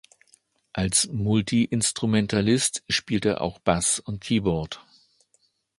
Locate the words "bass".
3.59-3.99